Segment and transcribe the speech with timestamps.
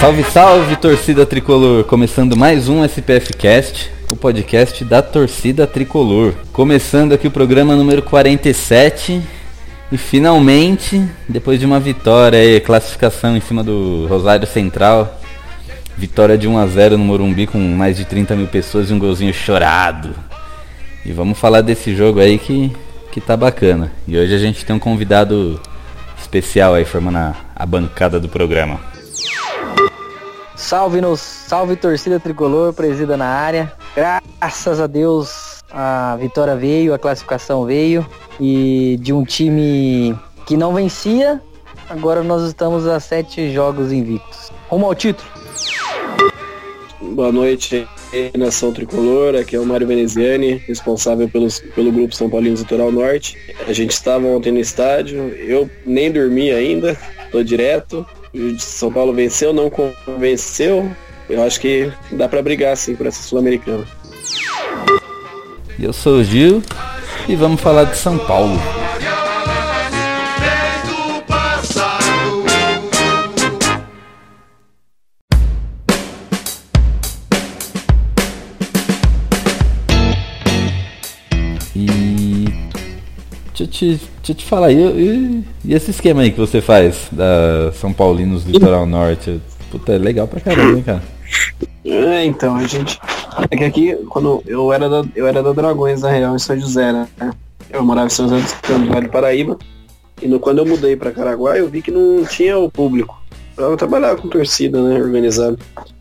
[0.00, 1.82] Salve, salve, torcida tricolor!
[1.82, 6.34] Começando mais um SPF Cast, o podcast da torcida tricolor.
[6.52, 9.20] Começando aqui o programa número 47.
[9.90, 15.20] E finalmente, depois de uma vitória e classificação em cima do Rosário Central,
[15.96, 19.00] vitória de 1 a 0 no Morumbi com mais de 30 mil pessoas e um
[19.00, 20.14] golzinho chorado.
[21.04, 22.70] E vamos falar desse jogo aí que,
[23.10, 23.90] que tá bacana.
[24.06, 25.60] E hoje a gente tem um convidado
[26.20, 28.78] especial aí formando a, a bancada do programa.
[30.58, 33.72] Salve nos, salve torcida tricolor, presida na área.
[33.94, 38.04] Graças a Deus a vitória veio, a classificação veio
[38.40, 41.40] e de um time que não vencia,
[41.88, 44.50] agora nós estamos a sete jogos invictos.
[44.68, 45.30] Rumo ao título.
[47.00, 47.86] Boa noite,
[48.36, 49.36] Nação Tricolor.
[49.36, 53.38] Aqui é o Mário Veneziani, responsável pelos, pelo grupo São Paulino Litoral Norte.
[53.66, 56.98] A gente estava ontem no estádio, eu nem dormi ainda,
[57.30, 58.04] tô direto.
[58.58, 60.90] São Paulo venceu, não convenceu.
[61.28, 63.84] Eu acho que dá para brigar sim por essa Sul-Americana.
[65.78, 66.62] Eu sou o Gil
[67.28, 68.58] e vamos falar de São Paulo.
[83.68, 87.92] Te, eu te falar, e, e- e esse esquema aí que você faz da São
[87.92, 89.40] Paulinos Litoral Norte?
[89.70, 91.02] Puta, é legal pra caramba, hein, cara?
[91.84, 92.98] É, então, a gente.
[93.50, 96.58] É que aqui, quando eu era da, eu era da Dragões, na real, em São
[96.58, 97.06] José, né?
[97.70, 99.58] Eu morava em São José Campos, Vale do Paraíba.
[100.20, 103.16] E no, quando eu mudei pra Caraguá, eu vi que não tinha o público.
[103.56, 104.98] Eu trabalhava com torcida, né?
[105.00, 105.58] Organizado.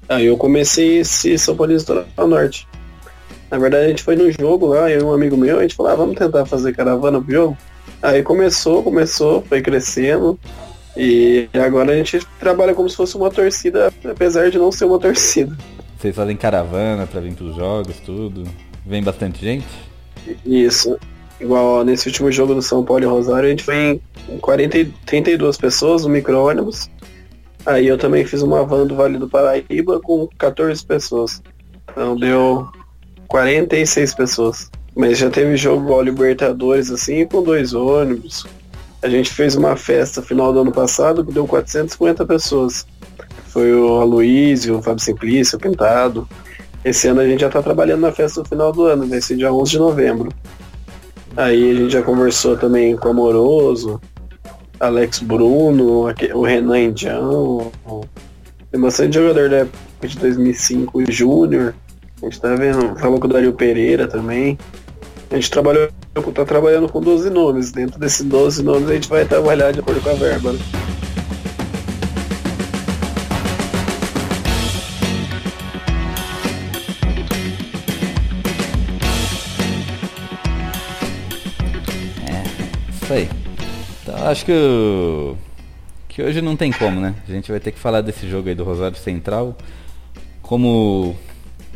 [0.09, 2.67] Aí eu comecei esse São Paulo Litoral Norte.
[3.49, 5.75] Na verdade, a gente foi num jogo lá, eu e um amigo meu, a gente
[5.75, 7.57] falou, ah, vamos tentar fazer caravana pro jogo.
[8.01, 10.37] Aí começou, começou, foi crescendo.
[10.95, 14.99] E agora a gente trabalha como se fosse uma torcida, apesar de não ser uma
[14.99, 15.55] torcida.
[15.97, 18.43] Vocês fazem caravana pra vir pros jogos, tudo?
[18.85, 19.67] Vem bastante gente?
[20.45, 20.97] Isso.
[21.39, 24.77] Igual ó, nesse último jogo do São Paulo e Rosário, a gente foi em 40,
[24.77, 26.89] e 32 pessoas, um micro-ônibus.
[27.65, 31.41] Aí eu também fiz uma van do Vale do Paraíba com 14 pessoas.
[31.91, 32.67] Então deu
[33.27, 34.69] 46 pessoas.
[34.95, 38.45] Mas já teve jogo ao Libertadores assim com dois ônibus.
[39.01, 42.85] A gente fez uma festa final do ano passado que deu 450 pessoas.
[43.49, 46.27] Foi o Aloysio, o Fábio Simplício, o Pintado.
[46.83, 49.35] Esse ano a gente já tá trabalhando na festa do final do ano, vai ser
[49.35, 50.29] dia 11 de novembro.
[51.35, 54.01] Aí a gente já conversou também com o Amoroso,
[54.79, 57.71] Alex Bruno, o Renan Indião.
[58.71, 61.75] Tem bastante jogador da época de 2005, o Júnior.
[62.22, 64.57] A gente tá vendo, falou com o Dario Pereira também.
[65.29, 65.89] A gente trabalhou,
[66.33, 67.72] tá trabalhando com 12 nomes.
[67.72, 70.53] Dentro desses 12 nomes a gente vai trabalhar de acordo com a verba.
[70.53, 70.59] né?
[83.01, 83.29] Isso aí.
[84.03, 85.35] Então acho que, o-
[86.07, 87.16] que hoje não tem como, né?
[87.27, 89.56] A gente vai ter que falar desse jogo aí do Rosário Central.
[90.41, 91.16] Como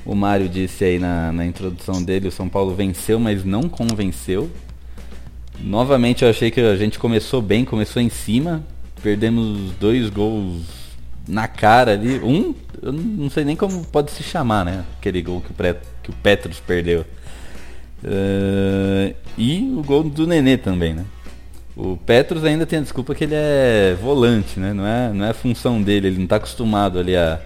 [0.06, 4.50] o Mário disse aí na, na introdução dele, o São Paulo venceu, mas não convenceu.
[5.60, 8.64] Novamente eu achei que a gente começou bem, começou em cima.
[9.04, 10.64] Perdemos dois gols
[11.28, 12.20] na cara ali.
[12.20, 14.84] Um, eu não sei nem como pode se chamar, né?
[14.98, 17.06] Aquele gol que o, Pre- que o Petros perdeu.
[18.04, 21.06] Eh, e o gol do Nenê também, né?
[21.76, 24.74] O Petros ainda tem a desculpa que ele é volante, né?
[24.74, 27.40] Não é, não é função dele, ele não está acostumado ali a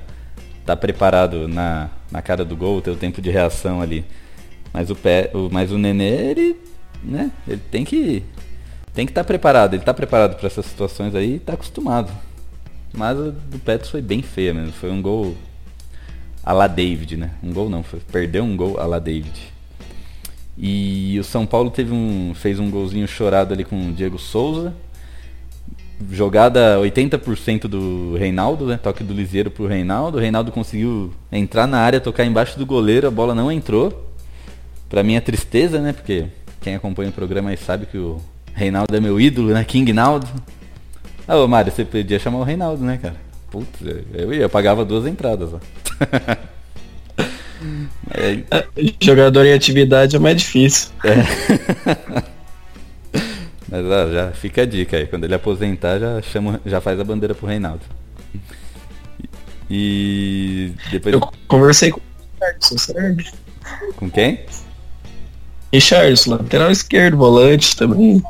[0.61, 4.05] estar preparado na, na cara do gol, ter o tempo de reação ali.
[4.73, 6.55] Mas o, Pe, o, mas o Nenê, ele,
[7.03, 7.31] né?
[7.47, 8.23] Ele tem que
[8.93, 12.11] tem que estar preparado, ele está preparado para essas situações aí e está acostumado.
[12.93, 15.35] Mas a do Petros foi bem feia mesmo, foi um gol
[16.41, 17.31] a la David, né?
[17.43, 19.53] Um gol não, foi, perdeu um gol a la David.
[20.57, 24.73] E o São Paulo teve um, fez um golzinho chorado ali com o Diego Souza.
[26.11, 28.77] Jogada 80% do Reinaldo, né?
[28.81, 30.17] Toque do Liseiro pro Reinaldo.
[30.17, 34.11] O Reinaldo conseguiu entrar na área, tocar embaixo do goleiro, a bola não entrou.
[34.89, 35.93] Pra minha tristeza, né?
[35.93, 36.25] Porque
[36.61, 38.21] quem acompanha o programa aí sabe que o
[38.53, 39.63] Reinaldo é meu ídolo, né?
[39.63, 40.27] King Naldo.
[41.27, 43.15] Ah, ô Mário, você podia chamar o Reinaldo, né, cara?
[43.49, 43.79] Putz,
[44.13, 45.59] eu ia, eu pagava duas entradas, ó.
[48.11, 48.45] Aí...
[49.01, 50.89] Jogador em atividade é mais difícil.
[51.03, 52.25] É.
[53.75, 57.03] Mas ó, já fica a dica aí, quando ele aposentar já chama, já faz a
[57.03, 57.81] bandeira pro Reinaldo.
[59.69, 61.13] E depois.
[61.13, 63.31] Eu conversei com o Richardson?
[63.97, 64.45] Com quem?
[65.73, 68.23] Richardson, lateral esquerdo, volante também.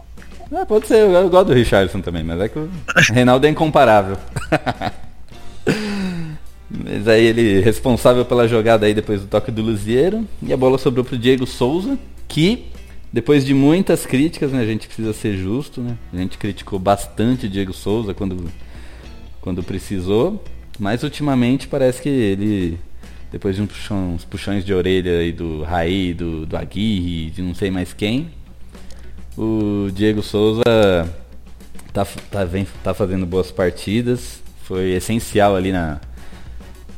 [0.52, 2.68] Ah, pode ser, eu gosto do Richardson também, mas é que o
[3.14, 4.18] Reinaldo é incomparável.
[6.70, 10.28] mas aí ele responsável pela jogada aí depois do toque do Luziero.
[10.42, 12.66] E a bola sobrou pro Diego Souza, que
[13.16, 15.96] depois de muitas críticas, né, a gente precisa ser justo, né?
[16.12, 18.52] A gente criticou bastante o Diego Souza quando,
[19.40, 20.44] quando precisou.
[20.78, 22.78] Mas ultimamente parece que ele,
[23.32, 27.42] depois de uns puxões, uns puxões de orelha aí do Raí, do, do Aguirre, de
[27.42, 28.32] não sei mais quem,
[29.38, 30.62] o Diego Souza
[31.94, 34.42] tá, tá, vem, tá fazendo boas partidas.
[34.64, 36.02] Foi essencial ali na,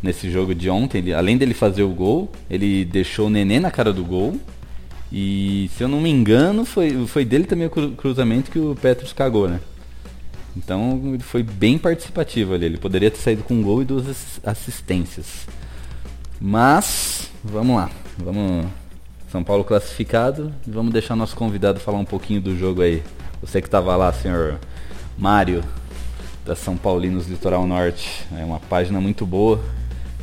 [0.01, 0.97] nesse jogo de ontem.
[0.97, 4.35] Ele, além dele fazer o gol, ele deixou o Nenê na cara do gol.
[5.12, 9.13] E se eu não me engano, foi, foi dele também o cruzamento que o Petros
[9.13, 9.59] cagou, né?
[10.56, 12.65] Então ele foi bem participativo ali.
[12.65, 15.48] Ele poderia ter saído com um gol e duas assistências.
[16.42, 17.89] Mas, vamos lá.
[18.18, 18.65] Vamos.
[19.31, 20.51] São Paulo classificado.
[20.65, 23.03] Vamos deixar nosso convidado falar um pouquinho do jogo aí.
[23.42, 24.60] Você que estava lá, senhor
[25.18, 25.63] Mário,
[26.45, 28.25] da São Paulinos Litoral Norte.
[28.36, 29.62] É uma página muito boa.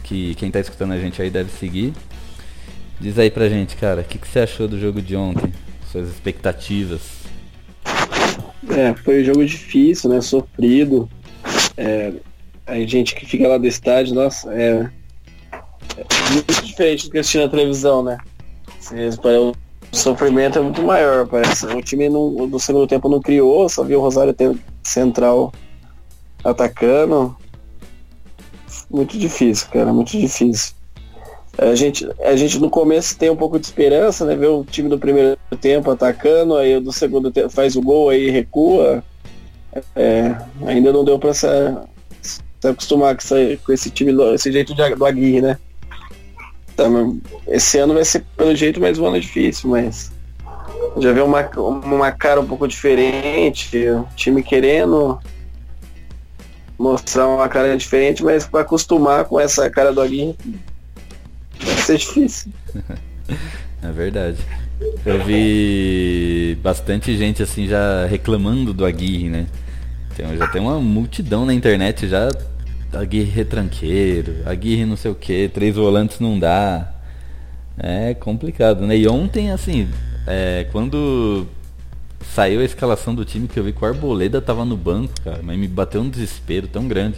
[0.03, 1.95] Que quem está escutando a gente aí deve seguir.
[3.05, 5.53] Diz aí pra gente, cara, o que, que você achou do jogo de ontem?
[5.93, 7.03] Suas expectativas?
[8.71, 10.23] É, foi um jogo difícil, né?
[10.23, 11.06] Sofrido.
[11.77, 12.15] É,
[12.67, 14.91] a gente que fica lá do estádio, nossa, é,
[15.99, 18.17] é muito diferente do que assistir na televisão, né?
[19.31, 19.55] O
[19.93, 21.67] sofrimento é muito maior, parece.
[21.67, 25.53] O time não, do segundo tempo não criou, só viu o Rosário tendo central
[26.43, 27.37] atacando.
[28.91, 30.73] Muito difícil, cara, muito difícil.
[31.56, 34.35] A gente, a gente no começo tem um pouco de esperança, né?
[34.35, 38.29] Ver o time do primeiro tempo atacando, aí do segundo tempo faz o gol, aí
[38.29, 39.05] recua.
[39.95, 40.37] É,
[40.67, 41.47] ainda não deu para se,
[42.23, 45.59] se, acostumar com, essa, com, esse time, esse jeito de, do Aguirre, né?
[46.73, 50.12] Então, esse ano vai ser pelo jeito mais um ano difícil, mas
[50.99, 55.19] já vê uma, uma cara um pouco diferente, o time querendo
[56.77, 60.37] mostrar uma cara diferente, mas para acostumar com essa cara do Aguirre
[61.61, 62.53] Vai ser difícil.
[63.83, 64.39] é verdade.
[65.05, 69.47] Eu vi bastante gente assim já reclamando do Aguirre, né?
[70.17, 72.29] Tem, já tem uma multidão na internet já.
[72.93, 76.93] Aguirre retranqueiro, Aguirre não sei o que, três volantes não dá.
[77.77, 78.97] É complicado, né?
[78.97, 79.89] E ontem, assim,
[80.27, 81.47] é, quando
[82.33, 85.41] saiu a escalação do time que eu vi que o Arboleda tava no banco, cara,
[85.43, 87.17] mas me bateu um desespero tão grande.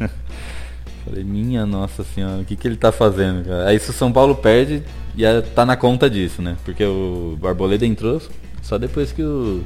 [1.04, 3.68] Falei, minha nossa senhora, o que, que ele tá fazendo, cara?
[3.68, 4.82] Aí se o São Paulo perde,
[5.16, 6.56] já tá na conta disso, né?
[6.64, 8.22] Porque o Barboleda entrou
[8.62, 9.62] só depois que o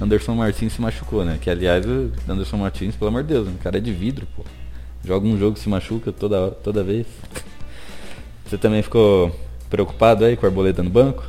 [0.00, 1.38] Anderson Martins se machucou, né?
[1.40, 4.44] Que aliás o Anderson Martins, pelo amor de Deus, o cara é de vidro, pô.
[5.02, 7.06] Joga um jogo se machuca toda, toda vez.
[8.44, 9.34] Você também ficou
[9.70, 11.24] preocupado aí com o Arboleda no banco?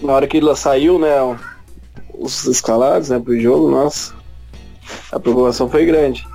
[0.00, 1.38] Na hora que ele saiu, né?
[2.14, 4.14] Os escalados, né, pro jogo, nossa.
[5.12, 6.26] A preocupação foi grande.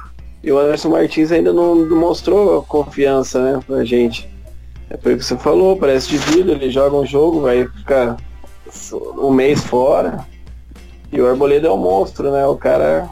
[0.44, 4.30] E o Anderson Martins ainda não demonstrou confiança, né, pra gente.
[4.90, 8.18] É por que você falou, parece de vida, ele joga um jogo, vai ficar
[9.18, 10.26] um mês fora.
[11.12, 12.46] E o Arboleda é um monstro, né?
[12.46, 13.08] O cara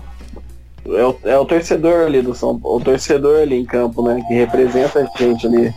[0.86, 4.22] é o, é o torcedor ali do São Paulo, o torcedor ali em campo, né?
[4.28, 5.74] Que representa a gente ali.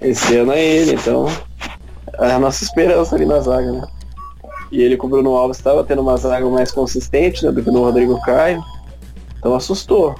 [0.00, 1.26] Esse ano é ele, então
[2.18, 3.86] é a nossa esperança ali na zaga, né?
[4.70, 7.70] E ele com o Bruno Alves estava tendo uma zaga mais consistente né, do que
[7.70, 8.62] o Rodrigo Caio.
[9.38, 10.14] Então assustou.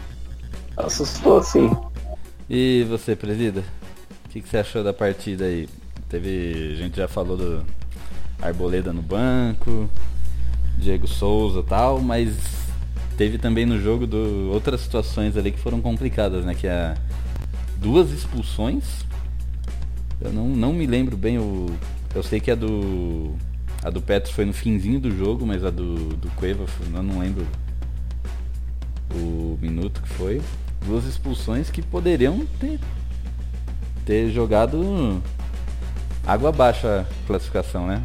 [0.78, 1.70] Assustou sim.
[2.48, 3.64] E você, presida?
[4.24, 5.68] O que, que, você achou da partida aí?
[6.08, 6.72] Teve.
[6.72, 7.64] A gente já falou do
[8.40, 9.90] Arboleda no banco,
[10.78, 12.36] Diego Souza tal, mas
[13.16, 16.54] teve também no jogo do, outras situações ali que foram complicadas, né?
[16.54, 16.94] Que é
[17.78, 19.04] duas expulsões.
[20.20, 21.66] Eu não, não me lembro bem o.
[22.14, 23.34] Eu sei que a do.
[23.82, 27.18] A do Petros foi no finzinho do jogo, mas a do, do Cueva eu não
[27.18, 27.46] lembro
[29.14, 30.40] o minuto que foi
[30.84, 32.78] duas expulsões que poderiam ter,
[34.04, 35.22] ter jogado
[36.26, 38.02] água abaixo a classificação, né?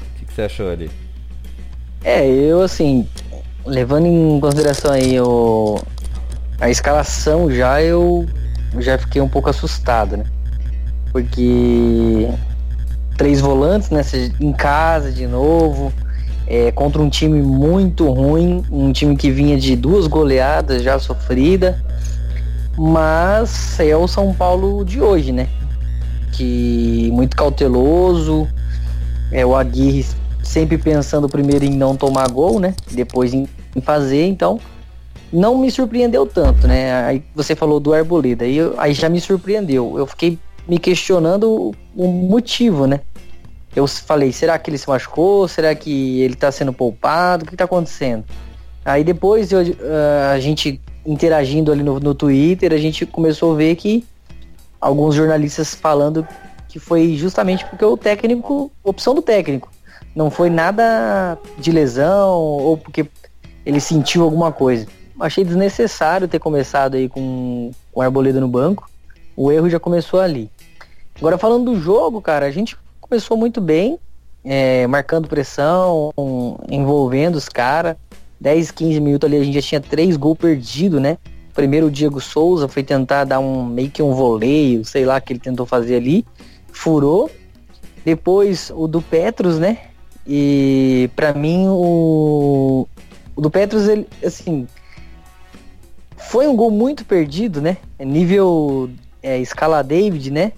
[0.00, 0.90] O que, que, você achou ali?
[2.04, 3.08] É, eu assim,
[3.64, 5.78] levando em consideração aí o,
[6.60, 8.26] a escalação já, eu
[8.78, 10.24] já fiquei um pouco assustado, né?
[11.12, 12.28] Porque
[13.16, 14.02] três volantes, né?
[14.40, 15.92] Em casa de novo.
[16.46, 21.84] é, contra um time muito ruim, um time que vinha de duas goleadas já sofrida,
[22.76, 25.48] mas é o São Paulo de hoje, né?
[26.32, 28.48] Que muito cauteloso,
[29.32, 30.06] é o Aguirre
[30.42, 32.74] sempre pensando primeiro em não tomar gol, né?
[32.90, 34.60] Depois em, em fazer, então
[35.32, 37.04] não me surpreendeu tanto, né?
[37.04, 39.98] Aí você falou do Arboleda, aí, aí já me surpreendeu.
[39.98, 43.00] Eu fiquei me questionando o, o motivo, né?
[43.74, 45.46] Eu falei, será que ele se machucou?
[45.46, 47.44] Será que ele tá sendo poupado?
[47.44, 48.24] O que tá acontecendo?
[48.84, 53.56] Aí depois eu, ah, a gente interagindo ali no, no Twitter, a gente começou a
[53.56, 54.04] ver que
[54.80, 56.26] alguns jornalistas falando
[56.68, 59.70] que foi justamente porque o técnico, opção do técnico,
[60.14, 63.06] não foi nada de lesão ou porque
[63.64, 64.86] ele sentiu alguma coisa.
[65.18, 68.88] Achei desnecessário ter começado aí com, o Arboleda no banco.
[69.36, 70.50] O erro já começou ali.
[71.16, 73.98] Agora falando do jogo, cara, a gente começou muito bem,
[74.44, 76.12] é, marcando pressão,
[76.70, 77.96] envolvendo os caras.
[78.40, 81.18] 10, 15 minutos ali a gente já tinha três gols perdidos, né?
[81.54, 85.32] Primeiro o Diego Souza foi tentar dar um meio que um voleio, sei lá, que
[85.32, 86.24] ele tentou fazer ali,
[86.70, 87.30] furou.
[88.04, 89.78] Depois o do Petros, né?
[90.26, 92.86] E pra mim o,
[93.34, 94.66] o do Petros, ele, assim,
[96.16, 97.78] foi um gol muito perdido, né?
[97.98, 98.90] Nível
[99.22, 100.52] é, escala David, né?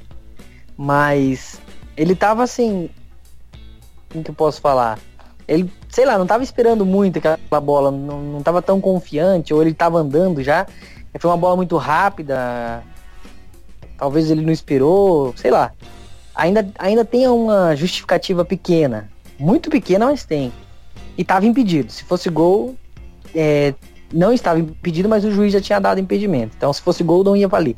[0.77, 1.61] Mas
[1.97, 2.91] ele tava assim.
[4.11, 4.99] Como que eu posso falar?
[5.47, 9.63] Ele, sei lá, não tava esperando muito aquela bola, não, não tava tão confiante, ou
[9.63, 10.67] ele tava andando já.
[11.19, 12.83] Foi uma bola muito rápida.
[13.97, 15.73] Talvez ele não esperou, sei lá.
[16.35, 19.11] Ainda, ainda tem uma justificativa pequena.
[19.39, 20.53] Muito pequena, mas tem.
[21.17, 21.91] E tava impedido.
[21.91, 22.77] Se fosse gol,
[23.35, 23.75] é,
[24.13, 26.55] não estava impedido, mas o juiz já tinha dado impedimento.
[26.57, 27.77] Então, se fosse gol, não ia valer.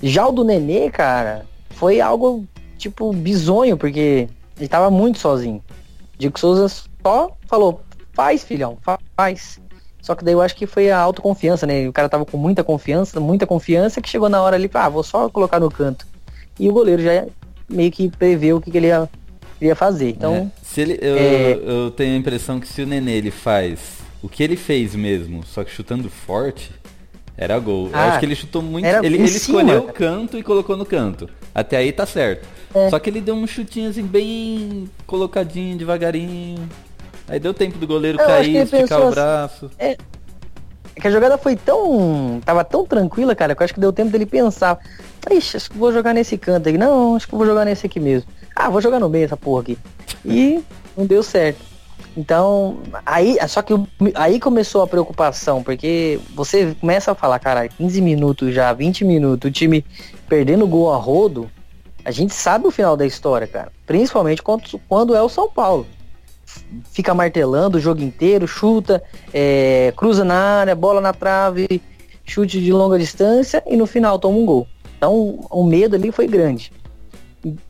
[0.00, 5.62] Já o do Nenê, cara, foi algo, tipo, bizonho, porque ele tava muito sozinho.
[6.16, 7.80] Diego Souza só falou,
[8.12, 8.78] faz, filhão,
[9.16, 9.60] faz.
[10.00, 11.88] Só que daí eu acho que foi a autoconfiança, né?
[11.88, 15.02] O cara tava com muita confiança, muita confiança, que chegou na hora ali, ah, vou
[15.02, 16.06] só colocar no canto.
[16.58, 17.26] E o goleiro já
[17.68, 19.08] meio que preveu o que, que ele ia,
[19.60, 20.10] ia fazer.
[20.10, 23.30] Então, É, se ele, eu, é- eu tenho a impressão que se o Nenê ele
[23.30, 26.70] faz o que ele fez mesmo, só que chutando forte,
[27.36, 27.88] era gol.
[27.88, 28.86] eu Ah, acho que ele chutou muito.
[28.86, 29.60] Ele, ele cima.
[29.62, 31.28] escolheu o canto e colocou no canto.
[31.54, 32.48] Até aí tá certo.
[32.74, 32.88] É.
[32.90, 36.68] Só que ele deu um chutinho assim, bem colocadinho, devagarinho.
[37.28, 39.70] Aí deu tempo do goleiro Eu cair, esticar o assim- braço.
[39.78, 39.96] É
[41.00, 42.40] que a jogada foi tão.
[42.44, 44.78] tava tão tranquila, cara, que eu acho que deu tempo dele pensar.
[45.30, 46.78] Ixi, acho que vou jogar nesse canto aqui.
[46.78, 48.28] Não, acho que vou jogar nesse aqui mesmo.
[48.56, 49.78] Ah, vou jogar no meio essa porra aqui.
[50.24, 50.60] E
[50.96, 51.60] não deu certo.
[52.16, 53.72] Então, aí, só que
[54.14, 59.48] aí começou a preocupação, porque você começa a falar, cara, 15 minutos já, 20 minutos,
[59.48, 59.84] o time
[60.28, 61.48] perdendo gol a rodo,
[62.04, 63.70] a gente sabe o final da história, cara.
[63.86, 65.86] Principalmente quando, quando é o São Paulo
[66.90, 69.02] fica martelando o jogo inteiro, chuta,
[69.32, 71.82] é, cruza na área, bola na trave,
[72.24, 74.66] chute de longa distância e no final toma um gol.
[74.96, 76.72] Então o medo ali foi grande.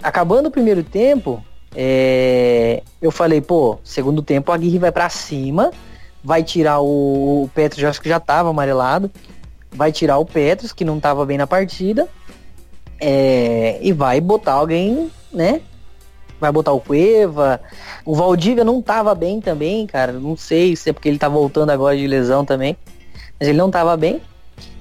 [0.03, 1.43] Acabando o primeiro tempo,
[1.75, 5.71] é, eu falei, pô, segundo tempo a Aguirre vai pra cima,
[6.25, 9.11] vai tirar o, o Petros, acho que já tava amarelado,
[9.71, 12.09] vai tirar o Petros, que não tava bem na partida,
[13.01, 15.61] é, e vai botar alguém, né?
[16.41, 17.61] Vai botar o Cueva,
[18.05, 20.13] o Valdívia não tava bem também, cara.
[20.13, 22.77] Não sei se é porque ele tá voltando agora de lesão também.
[23.39, 24.21] Mas ele não tava bem.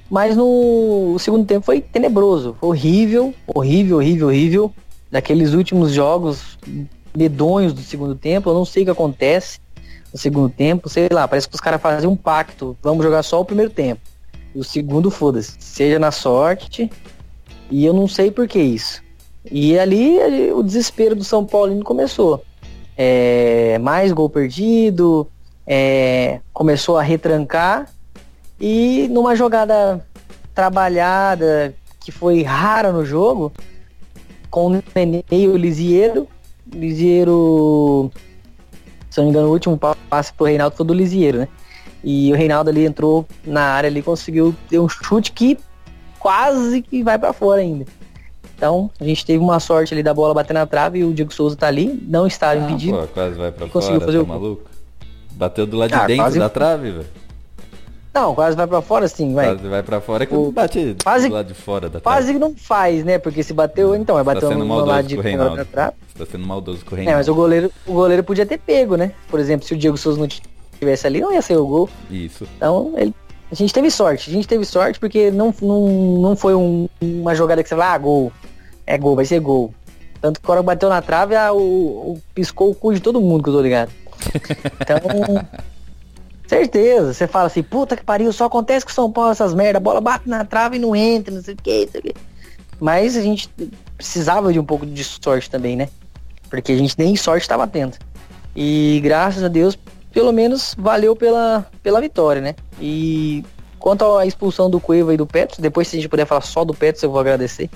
[0.10, 2.56] Mas no segundo tempo foi tenebroso.
[2.62, 4.74] Horrível, horrível, horrível, horrível.
[5.12, 6.58] Daqueles últimos jogos
[7.16, 8.50] medonhos do segundo tempo.
[8.50, 9.60] Eu não sei o que acontece
[10.14, 10.88] no segundo tempo.
[10.90, 12.78] Sei lá, parece que os caras fazem um pacto.
[12.82, 14.02] Vamos jogar só o primeiro tempo.
[14.54, 15.56] E o segundo, foda-se.
[15.60, 16.90] Seja na sorte.
[17.70, 19.02] E eu não sei por que isso.
[19.51, 22.44] E ali o desespero do São Paulino começou
[22.98, 25.27] é, mais gol perdido,
[25.66, 27.89] é, começou a retrancar
[28.60, 30.06] e numa jogada
[30.56, 33.51] trabalhada que foi rara no jogo,
[34.50, 36.27] com o Nenê e o Lisieiro,
[36.74, 38.12] Lisieiro,
[39.10, 41.48] se eu não me engano, o último pa- passe pro Reinaldo foi do Lisieiro, né?
[42.04, 45.58] E o Reinaldo ali entrou na área ali, conseguiu ter um chute que
[46.20, 47.86] quase que vai para fora ainda.
[48.58, 51.32] Então, a gente teve uma sorte ali da bola bater na trave e o Diego
[51.32, 52.98] Souza tá ali, não estava Ah, impedido.
[52.98, 54.64] pô, quase vai pra conseguiu fora, fazer tá o maluco?
[55.34, 57.06] Bateu do lado de Ah, dentro quase- da trave, velho.
[58.12, 59.54] Não, quase vai para fora sim, vai.
[59.56, 62.04] Quase vai pra fora que O- bate quase- do lado de fora da trave.
[62.04, 63.20] Quase que não faz, né?
[63.20, 65.94] Porque se bateu, então, Você tá bater sendo no maldoso lado de fora da trave.
[66.08, 67.18] Você tá sendo maldoso com o É, Reinaldo.
[67.20, 69.12] mas o goleiro, o goleiro podia ter pego, né?
[69.30, 70.28] Por exemplo, se o Diego Souza não
[70.80, 71.88] tivesse ali, não ia ser o gol.
[72.10, 72.48] Isso.
[72.58, 73.14] Então, ele,
[73.52, 74.32] a gente teve sorte.
[74.32, 75.88] A gente teve sorte porque não, não,
[76.20, 78.32] não foi um- uma jogada que você vai, ah, gol.
[78.88, 79.74] É gol, vai ser gol.
[80.22, 81.58] Tanto que quando bateu na trave, ah, o,
[82.13, 83.91] o- piscou o cu de todo mundo que eu tô ligado.
[84.82, 85.46] Então,
[86.48, 89.77] certeza, você fala assim, puta que pariu, só acontece com o São Paulo essas merda,
[89.77, 92.03] a bola bate na trave e não entra, não sei o que, não sei o
[92.03, 92.13] que.
[92.79, 93.50] Mas a gente
[93.98, 95.89] precisava de um pouco de sorte também, né?
[96.50, 97.98] Porque a gente nem sorte estava tendo.
[98.56, 99.77] E graças a Deus,
[100.12, 102.56] pelo menos valeu pela, pela vitória, né?
[102.79, 103.44] E
[103.77, 106.63] quanto à expulsão do Cueva e do Petros, depois se a gente puder falar só
[106.63, 107.70] do Petros, eu vou agradecer.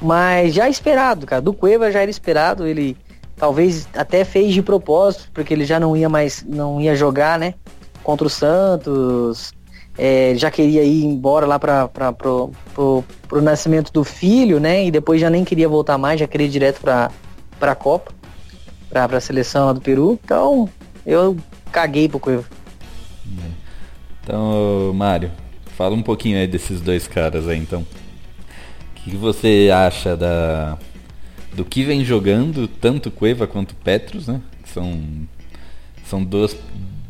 [0.00, 1.42] Mas já esperado, cara.
[1.42, 2.96] Do Cueva já era esperado, ele
[3.36, 7.54] talvez até fez de propósito, porque ele já não ia mais, não ia jogar, né?
[8.02, 9.52] Contra o Santos,
[9.96, 14.86] é, já queria ir embora lá para pro, pro, pro nascimento do filho, né?
[14.86, 17.10] E depois já nem queria voltar mais, já queria ir direto para
[17.60, 18.12] a Copa,
[18.88, 20.18] para a seleção lá do Peru.
[20.24, 20.68] Então,
[21.04, 21.36] eu
[21.72, 22.44] caguei pro Cueva.
[24.22, 25.30] Então, Mário,
[25.76, 27.84] fala um pouquinho aí desses dois caras aí, então.
[29.08, 30.78] Que você acha da
[31.54, 34.40] do que vem jogando tanto Cueva quanto Petros, né?
[34.64, 35.26] São
[36.04, 36.56] são duas,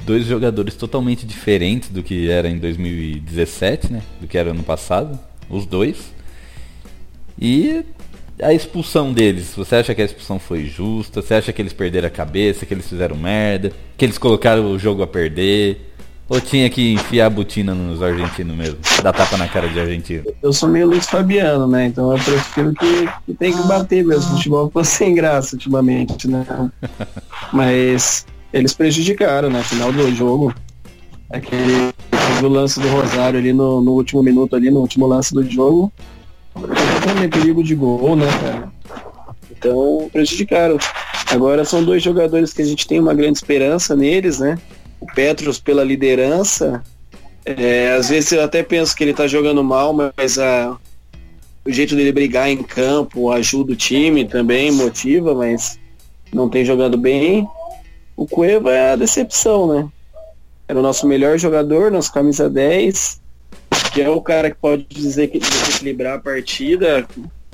[0.04, 4.02] dois jogadores totalmente diferentes do que era em 2017, né?
[4.20, 6.12] Do que era ano passado, os dois.
[7.38, 7.84] E
[8.42, 11.22] a expulsão deles, você acha que a expulsão foi justa?
[11.22, 14.78] Você acha que eles perderam a cabeça, que eles fizeram merda, que eles colocaram o
[14.78, 15.87] jogo a perder?
[16.28, 18.78] Ou tinha que enfiar a botina nos argentinos mesmo?
[19.02, 20.24] Dar tapa na cara de argentino?
[20.42, 21.86] Eu sou meio Luiz Fabiano, né?
[21.86, 24.32] Então eu prefiro que, que tem que bater mesmo.
[24.32, 26.44] O futebol ficou sem graça ultimamente, né?
[27.50, 29.62] Mas eles prejudicaram, né?
[29.62, 30.54] Final do jogo.
[31.30, 35.42] Aquele, aquele lance do Rosário ali no, no último minuto ali, no último lance do
[35.48, 35.90] jogo.
[37.06, 38.72] Também perigo de gol, né, cara?
[39.50, 40.76] Então prejudicaram.
[41.30, 44.58] Agora são dois jogadores que a gente tem uma grande esperança neles, né?
[45.14, 46.82] Petros pela liderança.
[47.44, 50.76] É, às vezes eu até penso que ele está jogando mal, mas a,
[51.64, 55.78] o jeito dele brigar em campo ajuda o time também, motiva, mas
[56.32, 57.46] não tem jogado bem.
[58.16, 59.88] O Cueva é a decepção, né?
[60.66, 63.20] Era o nosso melhor jogador, nosso camisa 10,
[63.94, 67.06] que é o cara que pode dizer que desequilibrar a partida.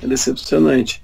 [0.03, 1.01] É decepcionante.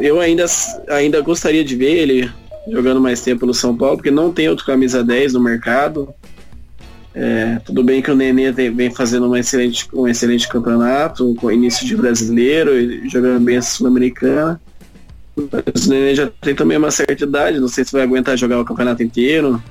[0.00, 0.46] Eu ainda,
[0.88, 2.32] ainda gostaria de ver ele
[2.68, 6.12] jogando mais tempo no São Paulo, porque não tem outro camisa 10 no mercado.
[7.14, 11.86] É, tudo bem que o Nenê vem fazendo uma excelente, um excelente campeonato, com início
[11.86, 12.72] de brasileiro,
[13.08, 14.60] jogando bem a Sul-Americana.
[15.36, 18.60] Mas o Nenê já tem também uma certa idade, não sei se vai aguentar jogar
[18.60, 19.62] o campeonato inteiro.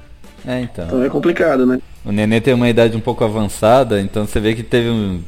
[0.46, 0.86] É, então.
[0.86, 1.80] Então é complicado, né?
[2.06, 5.22] O Nenê tem uma idade um pouco avançada, então você vê que teve um,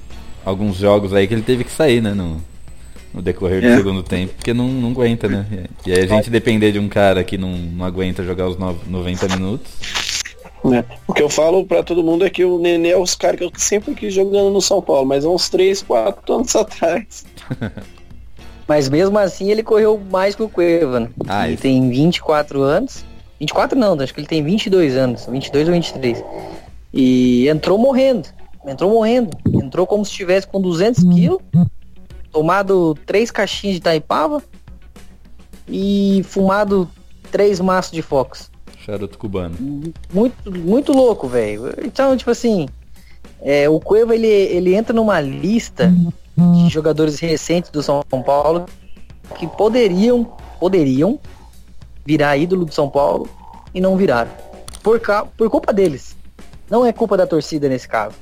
[0.46, 2.14] alguns jogos aí que ele teve que sair, né?
[2.14, 2.42] No,
[3.14, 3.78] no decorrer do é.
[3.78, 5.46] segundo tempo, porque não, não aguenta, né?
[5.86, 9.28] E aí a gente depender de um cara que não, não aguenta jogar os 90
[9.38, 9.72] minutos.
[10.72, 10.84] É.
[11.06, 13.44] O que eu falo para todo mundo é que o Nenê é os caras que
[13.44, 17.26] eu sempre quis jogando no São Paulo, mas uns 3, 4 anos atrás.
[18.68, 21.10] mas mesmo assim ele correu mais que o Cueva, né?
[21.28, 21.64] Ah, ele isso.
[21.64, 23.06] tem 24 anos.
[23.40, 26.24] 24 não, acho que ele tem 22 anos, 22 ou 23.
[26.94, 28.30] E entrou morrendo,
[28.66, 31.42] entrou morrendo, entrou como se estivesse com 200 quilos
[32.34, 34.44] tomado três caixinhas de taipava
[35.68, 36.90] e fumado
[37.32, 38.52] três maços de Fox.
[38.80, 39.56] Charuto cubano.
[40.12, 41.74] Muito, muito louco, velho.
[41.84, 42.68] Então, tipo assim,
[43.42, 45.94] é, o Cueva ele, ele entra numa lista
[46.36, 48.66] de jogadores recentes do São Paulo
[49.38, 50.26] que poderiam,
[50.60, 51.20] poderiam
[52.06, 53.30] virar ídolo do São Paulo
[53.74, 54.32] e não viraram.
[54.82, 55.00] Por,
[55.38, 56.18] por culpa deles.
[56.70, 58.16] Não é culpa da torcida nesse caso.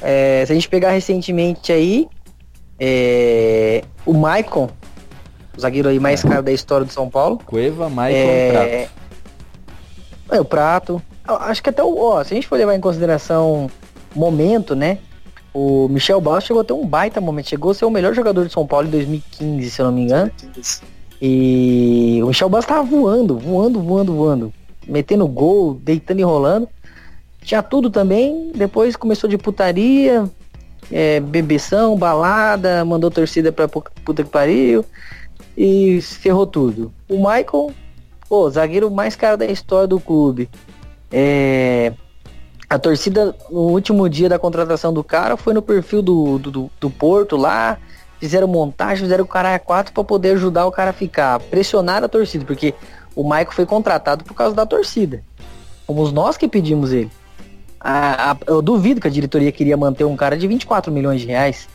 [0.00, 2.08] É, se a gente pegar recentemente aí,
[2.78, 4.68] é, o Maicon,
[5.56, 7.40] o zagueiro aí mais caro da história do São Paulo.
[7.44, 8.90] Cueva, Maicon é, Prato.
[10.30, 11.02] É, o Prato.
[11.26, 11.96] Acho que até o.
[11.96, 13.70] Ó, se a gente for levar em consideração
[14.14, 14.98] momento, né?
[15.52, 17.48] O Michel Bastos chegou a ter um baita momento.
[17.48, 20.02] Chegou a ser o melhor jogador de São Paulo em 2015, se eu não me
[20.02, 20.30] engano.
[21.22, 24.54] E o Michel Bastos tava voando, voando, voando, voando.
[24.86, 26.68] Metendo gol, deitando e rolando.
[27.42, 28.50] Tinha tudo também.
[28.54, 30.28] Depois começou de putaria,
[30.90, 31.20] é,
[31.98, 34.84] balada, mandou torcida pra puta que pariu
[35.56, 36.92] e ferrou tudo.
[37.08, 37.72] O Michael,
[38.28, 40.48] pô, zagueiro mais caro da história do clube.
[41.10, 41.92] É,
[42.68, 46.90] a torcida no último dia da contratação do cara foi no perfil do, do, do
[46.90, 47.78] Porto lá,
[48.18, 52.02] fizeram montagem, fizeram o cara a quatro para poder ajudar o cara a ficar, pressionar
[52.02, 52.74] a torcida, porque
[53.14, 55.22] o Michael foi contratado por causa da torcida.
[55.86, 57.10] Fomos nós que pedimos ele.
[57.86, 61.26] A, a, eu duvido que a diretoria queria manter um cara de 24 milhões de
[61.26, 61.68] reais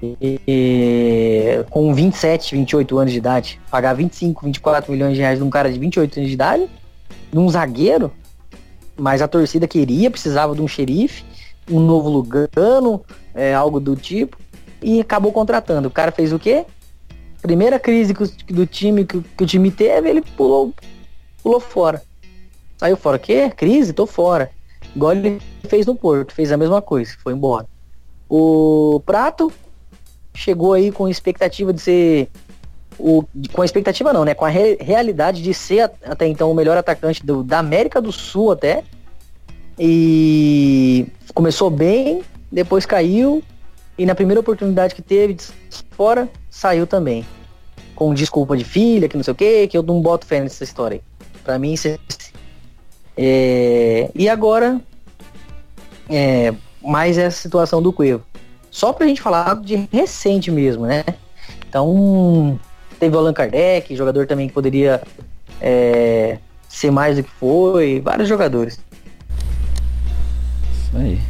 [0.00, 3.60] e, e, com 27, 28 anos de idade.
[3.68, 6.70] Pagar 25, 24 milhões de reais num cara de 28 anos de idade,
[7.32, 8.12] num zagueiro,
[8.96, 11.24] mas a torcida queria, precisava de um xerife,
[11.68, 14.38] um novo Lugano, é, algo do tipo,
[14.80, 15.88] e acabou contratando.
[15.88, 16.64] O cara fez o quê?
[17.42, 20.72] Primeira crise que, do time que, que o time teve, ele pulou,
[21.42, 22.00] pulou fora.
[22.76, 23.18] Saiu fora.
[23.18, 23.50] Que?
[23.50, 23.92] Crise?
[23.92, 24.50] Tô fora.
[24.96, 27.66] Igual ele fez no Porto, fez a mesma coisa, foi embora.
[28.30, 29.52] O Prato
[30.34, 32.30] chegou aí com expectativa de ser
[32.98, 34.32] o, com expectativa não, né?
[34.32, 38.10] Com a re, realidade de ser até então o melhor atacante do, da América do
[38.10, 38.84] Sul até.
[39.78, 43.42] E começou bem, depois caiu
[43.98, 45.36] e na primeira oportunidade que teve
[45.90, 47.26] fora saiu também.
[47.94, 50.64] Com desculpa de filha, que não sei o que, que eu não boto fé nessa
[50.64, 51.02] história aí.
[51.44, 51.86] Pra mim, isso
[53.16, 54.10] é...
[54.14, 54.80] E agora,
[56.08, 56.52] é...
[56.82, 58.24] mais essa situação do Cuevo.
[58.70, 61.04] Só pra gente falar de recente mesmo, né?
[61.68, 62.58] Então,
[63.00, 65.02] teve o Allan Kardec, jogador também que poderia
[65.60, 66.38] é...
[66.68, 68.78] ser mais do que foi, vários jogadores.
[70.72, 71.20] Isso aí.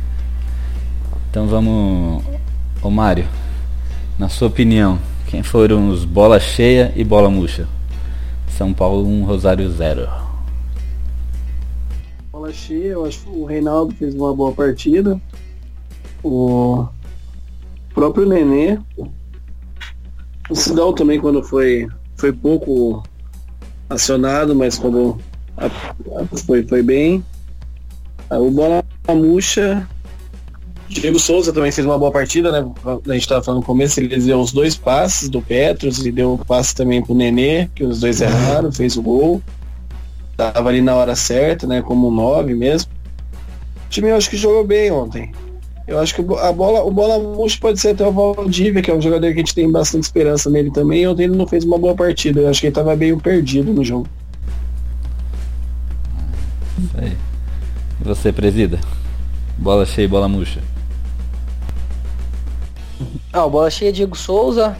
[1.30, 2.24] Então vamos.
[2.82, 3.26] Ô Mário,
[4.18, 7.68] na sua opinião, quem foram os bola cheia e bola murcha?
[8.56, 10.25] São Paulo 1, Rosário 0.
[12.46, 15.20] Bola cheia, eu acho que o Reinaldo fez uma boa partida.
[16.22, 16.86] O
[17.92, 18.78] próprio Nenê.
[20.48, 21.88] O Sidão também quando foi.
[22.16, 23.02] Foi pouco
[23.90, 25.18] acionado, mas quando
[26.46, 27.24] foi, foi bem.
[28.30, 29.88] O Bola Murcha
[30.88, 32.72] Diego Souza também fez uma boa partida, né?
[32.84, 36.34] A gente estava falando no começo, ele deu os dois passes do Petros e deu
[36.34, 39.42] o passe também pro Nenê, que os dois erraram, fez o gol.
[40.36, 41.80] Tava ali na hora certa, né?
[41.80, 42.90] Como um 9 mesmo.
[43.86, 45.32] O time eu acho que jogou bem ontem.
[45.86, 48.94] Eu acho que a bola, o bola murcha pode ser até o Valdívia, que é
[48.94, 51.06] um jogador que a gente tem bastante esperança nele também.
[51.06, 52.40] Ontem ele não fez uma boa partida.
[52.40, 54.08] Eu acho que ele tava meio perdido no jogo.
[56.78, 57.16] Isso aí.
[58.00, 58.80] E você, presida?
[59.56, 60.60] Bola cheia e bola murcha.
[63.32, 64.76] Ah, o bola cheia Diego Souza,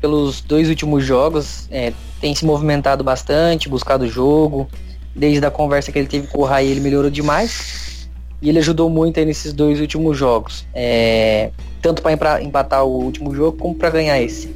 [0.00, 4.68] pelos dois últimos jogos, é, tem se movimentado bastante, buscado o jogo.
[5.14, 8.08] Desde a conversa que ele teve com o Rai, ele melhorou demais.
[8.40, 10.64] E ele ajudou muito aí nesses dois últimos jogos.
[10.72, 11.50] É,
[11.82, 14.54] tanto para empatar o último jogo, como para ganhar esse.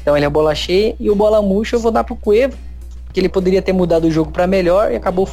[0.00, 2.56] Então ele é bola cheia e o bola murcha eu vou dar pro Cuevo,
[3.12, 5.28] que ele poderia ter mudado o jogo para melhor e acabou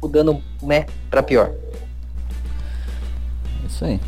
[0.00, 1.52] mudando, né, para pior.
[3.66, 4.00] Isso aí.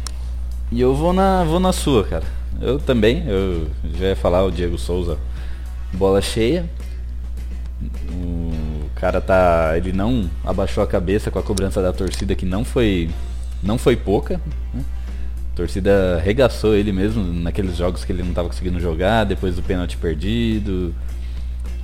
[0.71, 2.25] E eu vou na, vou na sua, cara.
[2.65, 5.19] Eu também, eu já ia falar o Diego Souza,
[5.93, 6.65] bola cheia.
[8.11, 12.65] O cara tá, ele não abaixou a cabeça com a cobrança da torcida que não
[12.65, 13.11] foi,
[13.63, 14.41] não foi pouca.
[14.73, 14.83] Né?
[15.53, 19.63] A torcida regaçou ele mesmo naqueles jogos que ele não estava conseguindo jogar, depois do
[19.63, 20.95] pênalti perdido.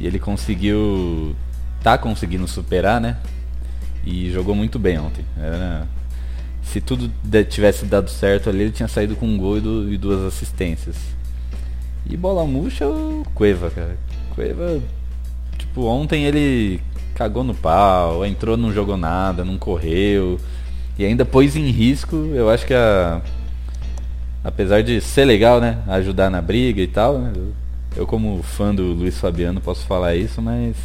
[0.00, 1.36] E ele conseguiu,
[1.82, 3.18] tá conseguindo superar, né?
[4.02, 5.26] E jogou muito bem ontem.
[5.36, 5.86] Era
[6.70, 7.10] se tudo
[7.48, 10.96] tivesse dado certo ali, ele tinha saído com um gol e, do, e duas assistências.
[12.08, 13.98] E bola murcha o Cueva, cara.
[14.34, 14.80] Cueva,
[15.58, 16.80] tipo, ontem ele
[17.14, 20.38] cagou no pau, entrou, não jogou nada, não correu.
[20.96, 23.20] E ainda pôs em risco, eu acho que a.
[24.42, 25.82] Apesar de ser legal, né?
[25.86, 27.32] Ajudar na briga e tal, né?
[27.96, 30.76] eu, como fã do Luiz Fabiano posso falar isso, mas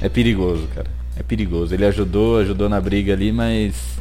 [0.00, 0.88] é perigoso, cara.
[1.18, 1.74] É perigoso.
[1.74, 3.96] Ele ajudou, ajudou na briga ali, mas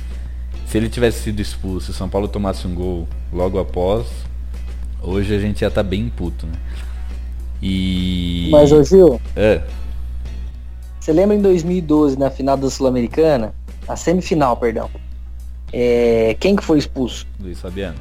[0.68, 4.08] se ele tivesse sido expulso e o São Paulo tomasse um gol logo após,
[5.02, 6.54] hoje a gente ia estar tá bem puto, né?
[7.62, 8.50] E.
[8.52, 9.20] Mas, ô Gil.
[9.36, 9.62] É.
[11.00, 13.54] Você lembra em 2012, na final da Sul-Americana?
[13.88, 14.90] A semifinal, perdão.
[15.72, 16.36] É...
[16.40, 17.28] Quem que foi expulso?
[17.40, 17.98] Luiz Fabiano.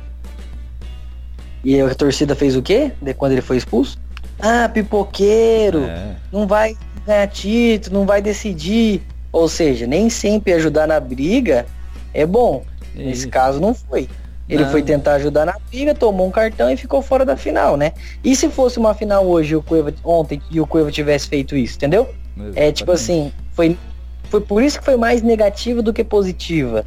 [1.63, 2.93] E a torcida fez o quê?
[3.01, 3.99] De quando ele foi expulso?
[4.39, 5.85] Ah, pipoqueiro!
[5.85, 6.17] É.
[6.33, 9.03] Não vai ganhar título, não vai decidir.
[9.33, 11.67] Ou seja, nem sempre ajudar na briga
[12.15, 12.65] é bom.
[12.95, 13.05] Isso.
[13.05, 14.09] Nesse caso não foi.
[14.49, 14.71] Ele não.
[14.71, 17.93] foi tentar ajudar na briga, tomou um cartão e ficou fora da final, né?
[18.23, 21.77] E se fosse uma final hoje, o Cueva, ontem, e o Cueva tivesse feito isso,
[21.77, 22.09] entendeu?
[22.37, 22.59] Exatamente.
[22.59, 23.77] É tipo assim, foi,
[24.29, 26.85] foi por isso que foi mais negativa do que positiva.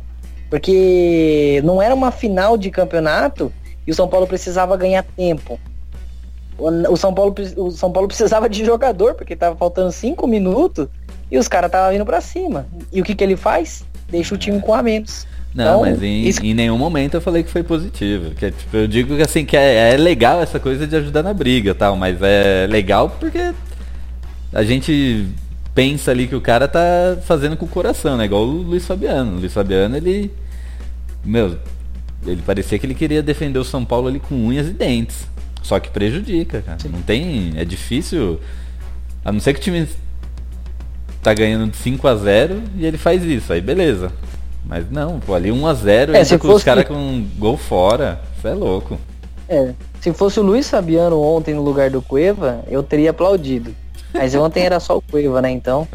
[0.50, 3.52] Porque não era uma final de campeonato
[3.86, 5.60] e o São Paulo precisava ganhar tempo.
[6.58, 10.88] O São Paulo, o São Paulo precisava de jogador, porque tava faltando cinco minutos
[11.30, 12.68] e os caras estavam vindo para cima.
[12.92, 13.84] E o que, que ele faz?
[14.10, 15.28] Deixa o time com a menos.
[15.54, 18.32] Não, então, mas em, em, nenhum momento eu falei que foi positivo.
[18.36, 21.34] Que, tipo, eu digo que assim, que é, é, legal essa coisa de ajudar na
[21.34, 23.54] briga tal, mas é legal porque
[24.54, 25.26] a gente
[25.74, 28.26] pensa ali que o cara tá fazendo com o coração, né?
[28.26, 29.38] Igual o Luiz Fabiano.
[29.38, 30.32] O Luiz Fabiano, ele.
[31.26, 31.58] Meu,
[32.26, 35.28] ele parecia que ele queria defender o São Paulo ali com unhas e dentes.
[35.64, 36.80] Só que prejudica, cara.
[36.80, 36.90] Sim.
[36.90, 37.54] Não tem.
[37.56, 38.40] É difícil.
[39.26, 39.88] A não ser que o time
[41.28, 44.14] tá ganhando de 5 a 0 e ele faz isso, aí beleza.
[44.66, 47.58] Mas não, pô, ali 1 a 0 é, entra com os caras com um gol
[47.58, 48.22] fora.
[48.38, 48.98] Isso é louco.
[49.50, 53.76] É, se fosse o Luiz Fabiano ontem no lugar do Cueva, eu teria aplaudido.
[54.14, 55.86] Mas ontem era só o Cueva, né, então.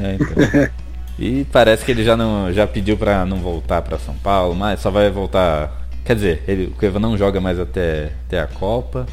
[0.00, 0.70] É, então.
[1.18, 4.80] E parece que ele já não já pediu para não voltar para São Paulo, mas
[4.80, 5.86] só vai voltar.
[6.02, 9.06] Quer dizer, ele, o Cueva não joga mais até, até a Copa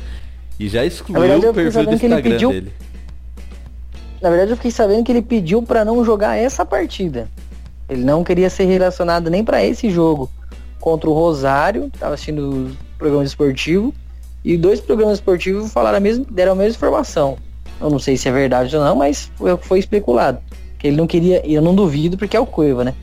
[0.57, 2.49] e já excluiu verdade, o perfil do Instagram pediu...
[2.49, 2.71] dele.
[4.21, 7.29] Na verdade, eu fiquei sabendo que ele pediu para não jogar essa partida.
[7.89, 10.29] Ele não queria ser relacionado nem para esse jogo
[10.79, 13.93] contra o Rosário, estava assistindo o programa esportivo,
[14.43, 17.37] e dois programas esportivos falaram a mesma, deram a mesma informação.
[17.79, 20.39] Eu não sei se é verdade ou não, mas foi foi especulado.
[20.79, 22.93] Que ele não queria, e eu não duvido porque é o Cueva, né?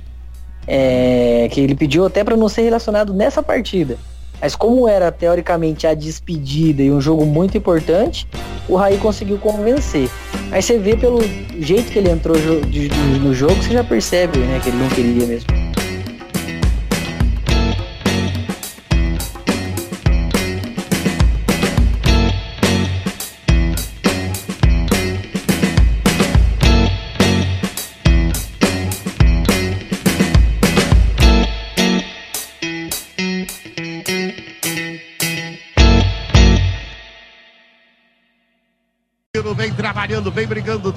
[0.66, 3.98] É, que ele pediu até para não ser relacionado nessa partida.
[4.44, 8.28] Mas como era teoricamente a despedida e um jogo muito importante,
[8.68, 10.10] o Raí conseguiu convencer.
[10.52, 11.22] Aí você vê pelo
[11.58, 12.36] jeito que ele entrou
[13.22, 15.48] no jogo, você já percebe né, que ele não queria mesmo.
[40.34, 40.92] Vem brigando,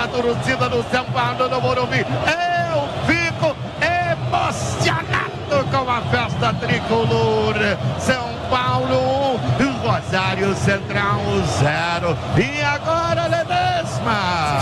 [0.00, 1.98] da torcida do São Paulo no Morumbi.
[1.98, 7.54] Eu fico emocionado com a festa tricolor.
[7.98, 11.20] São Paulo 1, Rosário Central
[11.58, 12.18] 0.
[12.38, 14.58] E agora Ledesma.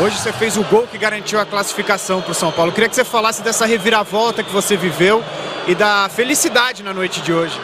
[0.00, 2.70] Hoje você fez o gol que garantiu a classificação para o São Paulo.
[2.70, 5.22] Eu queria que você falasse dessa reviravolta que você viveu
[5.68, 7.56] e da felicidade na noite de hoje.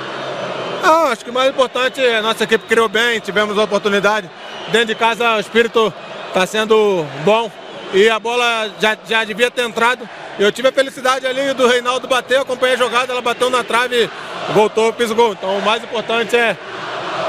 [0.84, 4.30] Ah, acho que o mais importante é a nossa equipe criou bem, tivemos a oportunidade.
[4.70, 5.92] Dentro de casa o espírito
[6.36, 7.50] está sendo bom
[7.94, 10.06] e a bola já, já devia ter entrado.
[10.38, 14.10] Eu tive a felicidade ali do Reinaldo bater, acompanhei a jogada, ela bateu na trave,
[14.52, 15.32] voltou, fiz o gol.
[15.32, 16.54] Então o mais importante é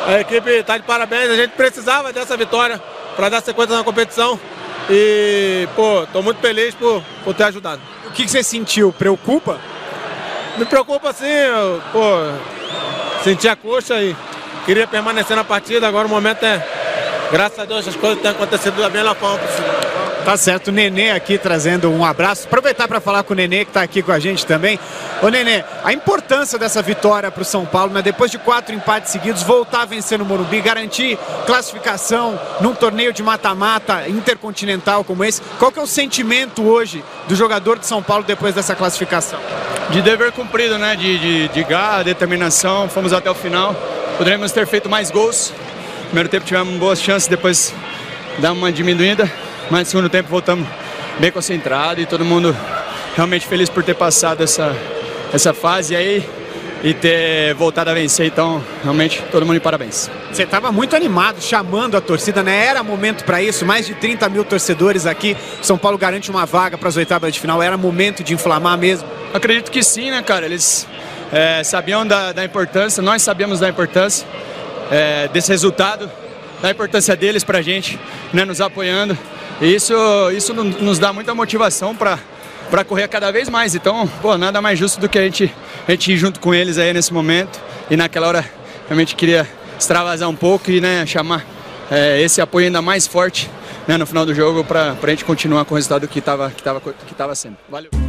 [0.07, 1.29] a equipe estar tá de parabéns.
[1.29, 2.81] A gente precisava dessa vitória
[3.15, 4.37] para dar sequência na competição.
[4.89, 7.81] E, pô, tô muito feliz por, por ter ajudado.
[8.07, 8.91] O que, que você sentiu?
[8.91, 9.57] Preocupa?
[10.57, 12.01] Me preocupa sim, eu, pô,
[13.23, 14.13] senti a coxa e
[14.65, 15.87] queria permanecer na partida.
[15.87, 16.57] Agora o momento é,
[17.31, 19.97] graças a Deus, as coisas têm acontecido da melhor forma possível.
[20.27, 22.47] Tá certo, o Nenê aqui trazendo um abraço.
[22.47, 24.77] Aproveitar para falar com o Nenê, que está aqui com a gente também.
[25.21, 28.01] Ô Nenê, a importância dessa vitória para o São Paulo, né?
[28.01, 33.23] depois de quatro empates seguidos, voltar a vencer no Morumbi, garantir classificação num torneio de
[33.23, 35.41] mata-mata intercontinental como esse.
[35.57, 39.39] Qual que é o sentimento hoje do jogador de São Paulo depois dessa classificação?
[39.91, 40.97] De dever cumprido, né?
[40.97, 43.73] De, de, de garra, determinação, fomos até o final.
[44.17, 45.53] Poderíamos ter feito mais gols.
[46.07, 47.73] Primeiro tempo tivemos boas chances, depois
[48.39, 49.29] dá uma diminuída.
[49.69, 50.65] Mas no segundo tempo voltamos
[51.19, 52.55] bem concentrados e todo mundo
[53.15, 54.75] realmente feliz por ter passado essa,
[55.33, 56.27] essa fase aí
[56.83, 58.27] e ter voltado a vencer.
[58.27, 60.09] Então, realmente, todo mundo de parabéns.
[60.31, 62.65] Você estava muito animado, chamando a torcida, né?
[62.65, 63.65] Era momento para isso.
[63.65, 65.35] Mais de 30 mil torcedores aqui.
[65.61, 67.61] São Paulo garante uma vaga para as oitavas de final.
[67.61, 69.07] Era momento de inflamar mesmo?
[69.33, 70.45] Acredito que sim, né, cara?
[70.45, 70.87] Eles
[71.31, 74.25] é, sabiam da, da, importância, nós sabíamos da importância
[74.91, 76.09] é, desse resultado,
[76.61, 77.99] da importância deles para a gente,
[78.33, 79.17] né, nos apoiando.
[79.61, 79.93] E isso,
[80.35, 82.19] isso nos dá muita motivação para
[82.69, 83.75] para correr cada vez mais.
[83.75, 85.53] Então, pô, nada mais justo do que a gente,
[85.87, 87.59] a gente ir junto com eles aí nesse momento.
[87.89, 88.45] E naquela hora,
[88.87, 89.47] realmente queria
[89.79, 91.45] extravasar um pouco e né, chamar
[91.89, 93.49] é, esse apoio ainda mais forte
[93.87, 96.61] né, no final do jogo para a gente continuar com o resultado que estava que
[96.61, 97.57] tava, que tava sendo.
[97.69, 98.06] Valeu.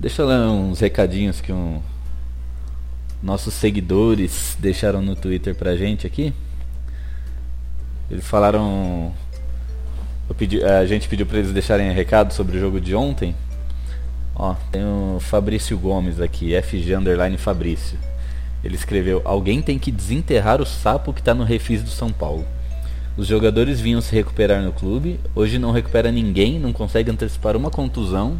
[0.00, 1.82] Deixa eu ler uns recadinhos que um,
[3.20, 6.32] nossos seguidores deixaram no Twitter pra gente aqui.
[8.08, 9.12] Eles falaram.
[10.36, 13.34] Pedi, a gente pediu para eles deixarem recado sobre o jogo de ontem.
[14.36, 17.98] Ó, tem o Fabrício Gomes aqui, FG Underline Fabrício.
[18.62, 22.46] Ele escreveu: Alguém tem que desenterrar o sapo que tá no refis do São Paulo.
[23.16, 27.68] Os jogadores vinham se recuperar no clube, hoje não recupera ninguém, não consegue antecipar uma
[27.68, 28.38] contusão,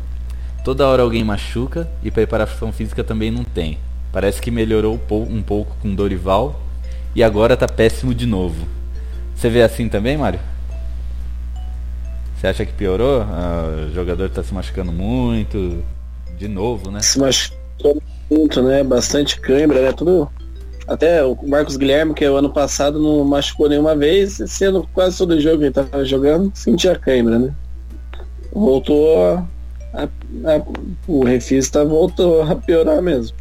[0.64, 3.78] toda hora alguém machuca e preparação física também não tem.
[4.12, 6.60] Parece que melhorou um pouco com Dorival
[7.14, 8.66] e agora tá péssimo de novo.
[9.34, 10.40] Você vê assim também, Mário?
[12.36, 13.22] Você acha que piorou?
[13.22, 15.82] Ah, o jogador tá se machucando muito,
[16.36, 17.00] de novo, né?
[17.00, 18.82] Se machucou muito, né?
[18.84, 19.92] Bastante câimbra, né?
[19.92, 20.30] Tudo.
[20.86, 25.40] Até o Marcos Guilherme, que o ano passado não machucou nenhuma vez, sendo quase todo
[25.40, 27.54] jogo que ele tava jogando, sentia câimbra, né?
[28.52, 29.44] Voltou
[30.04, 30.62] a, a,
[31.06, 33.36] o refista voltou a piorar mesmo.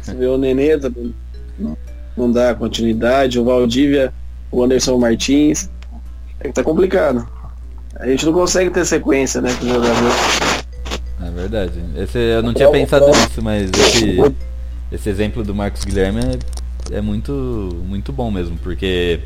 [0.00, 1.14] Você vê o Nenê também
[2.16, 4.12] não dá continuidade, o Valdívia,
[4.50, 5.70] o Anderson Martins.
[6.40, 7.26] É que tá complicado.
[7.96, 10.12] A gente não consegue ter sequência, né, com o jogador.
[11.22, 11.72] É verdade.
[11.96, 14.34] Esse, eu não tinha pensado nisso, mas esse,
[14.90, 16.20] esse exemplo do Marcos Guilherme
[16.90, 17.32] é, é, muito,
[17.86, 19.20] muito bom mesmo, porque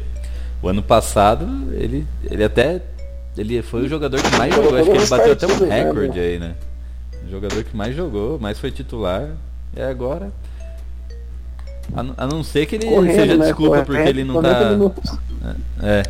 [0.61, 2.83] o ano passado ele, ele até
[3.37, 6.39] ele foi o jogador que mais jogou, acho que ele bateu até um recorde aí,
[6.39, 6.55] né?
[7.27, 9.31] O jogador que mais jogou, mais foi titular,
[9.77, 10.31] e agora
[12.17, 13.45] a, não ser que ele Correndo, seja né?
[13.45, 14.77] desculpa Correndo, porque ele não tá.
[15.83, 16.03] É.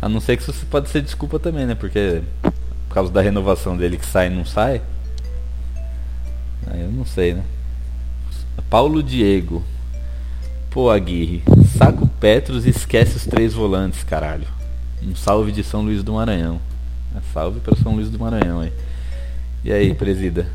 [0.00, 1.74] A não ser que isso pode ser desculpa também, né?
[1.74, 2.22] Porque
[2.88, 4.80] por causa da renovação dele que sai e não sai.
[6.66, 7.44] Aí eu não sei, né?
[8.68, 9.62] Paulo Diego.
[10.70, 11.42] Pô, Aguirre.
[11.76, 14.46] Saco Petros e esquece os três volantes, caralho.
[15.02, 16.60] Um salve de São Luís do Maranhão.
[17.16, 18.72] É salve para São Luís do Maranhão aí.
[19.64, 20.46] E aí, presida?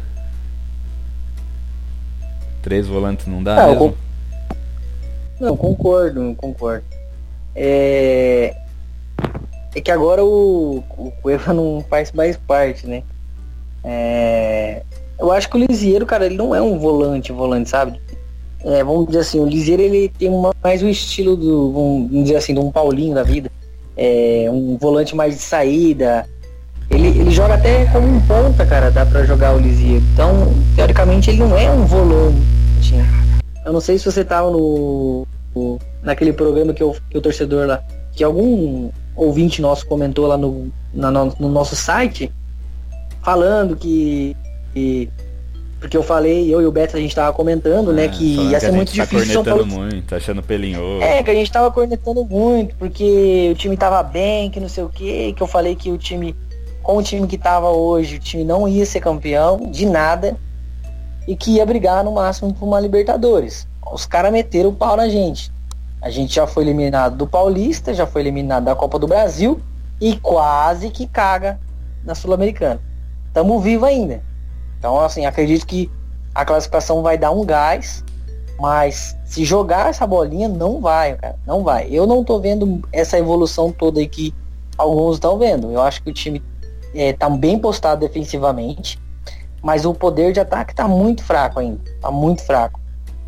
[2.61, 3.63] Três volantes não dá?
[3.63, 3.95] Ah, mesmo?
[5.39, 6.85] Não, concordo, concordo.
[7.55, 8.55] É,
[9.75, 13.03] é que agora o, o Cueva não faz mais parte, né?
[13.83, 14.81] É...
[15.19, 17.99] Eu acho que o Lisieiro, cara, ele não é um volante, volante, sabe?
[18.61, 22.37] É, vamos dizer assim, o Lisieiro ele tem uma, mais o estilo do, vamos dizer
[22.37, 23.51] assim, de um Paulinho da vida.
[23.97, 26.27] É, um volante mais de saída.
[26.89, 30.03] Ele, ele joga até como um ponta, cara, dá pra jogar o Lisieiro.
[30.13, 32.45] Então, teoricamente, ele não é um volante.
[33.65, 37.67] Eu não sei se você tava no, no naquele programa que, eu, que o torcedor
[37.67, 42.31] lá, que algum ouvinte nosso comentou lá no, na, no nosso site,
[43.23, 44.35] falando que,
[44.73, 45.09] que,
[45.85, 48.59] Porque eu falei, eu e o Beto a gente tava comentando, né, é, que ia
[48.59, 49.43] ser muito tá difícil.
[49.43, 50.99] Tá cornetando muito, tá achando pelinho.
[50.99, 54.83] É, que a gente tava cornetando muito, porque o time tava bem, que não sei
[54.83, 56.35] o que, que eu falei que o time,
[56.81, 60.35] com o time que tava hoje, o time não ia ser campeão de nada
[61.27, 63.67] e que ia brigar no máximo por uma Libertadores.
[63.93, 65.51] Os caras meteram o pau na gente.
[66.01, 69.61] A gente já foi eliminado do Paulista, já foi eliminado da Copa do Brasil
[70.01, 71.59] e quase que caga
[72.03, 72.79] na Sul-Americana.
[73.31, 74.23] Tamo vivo ainda.
[74.77, 75.91] Então, assim, acredito que
[76.33, 78.03] a classificação vai dar um gás,
[78.59, 81.37] mas se jogar essa bolinha, não vai, cara.
[81.45, 81.87] Não vai.
[81.89, 84.33] Eu não tô vendo essa evolução toda aí que
[84.77, 85.71] alguns estão vendo.
[85.71, 86.43] Eu acho que o time
[86.93, 88.99] é, tá bem postado defensivamente,
[89.61, 91.79] mas o poder de ataque tá muito fraco ainda.
[92.01, 92.79] Tá muito fraco.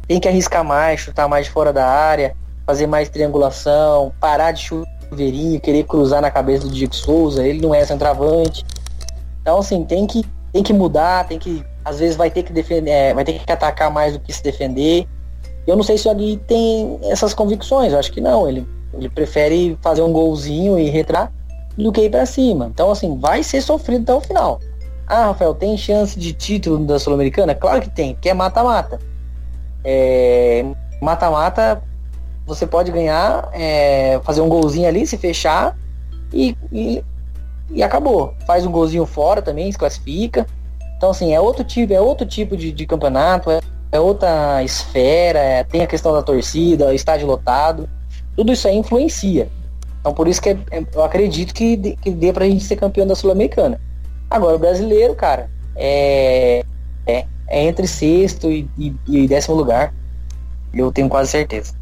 [0.07, 2.35] Tem que arriscar mais, chutar mais fora da área
[2.67, 7.73] fazer mais triangulação, parar de chuveirinho, querer cruzar na cabeça do Diego Souza, ele não
[7.73, 8.65] é centroavante.
[9.41, 11.63] Então assim, tem que, tem que mudar, tem que.
[11.83, 14.43] Às vezes vai ter que defender, é, vai ter que atacar mais do que se
[14.43, 15.07] defender.
[15.65, 18.47] Eu não sei se o Agui tem essas convicções, eu acho que não.
[18.47, 21.31] Ele, ele prefere fazer um golzinho e retrar
[21.77, 22.67] do que ir para cima.
[22.67, 24.59] Então, assim, vai ser sofrido até o final.
[25.05, 27.55] Ah, Rafael, tem chance de título da Sul-Americana?
[27.55, 28.99] Claro que tem, porque é mata-mata.
[29.83, 30.65] É,
[31.01, 31.81] mata-mata
[32.45, 35.77] você pode ganhar, é, fazer um golzinho ali, se fechar
[36.33, 37.03] e, e,
[37.69, 38.33] e, acabou.
[38.45, 40.45] Faz um golzinho fora também, se classifica.
[40.97, 43.59] Então assim, é outro tipo, é outro tipo de, de campeonato, é,
[43.91, 47.87] é, outra esfera, é, tem a questão da torcida, estádio lotado.
[48.35, 49.47] Tudo isso aí influencia.
[49.99, 53.05] Então por isso que é, é eu acredito que, que dê pra gente ser campeão
[53.05, 53.79] da Sul-Americana.
[54.29, 56.63] Agora o brasileiro, cara, é,
[57.05, 59.93] é, é entre sexto e, e, e décimo lugar.
[60.73, 61.76] Eu tenho quase certeza.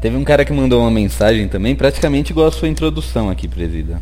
[0.00, 4.00] Teve um cara que mandou uma mensagem também, praticamente igual a sua introdução aqui, presida.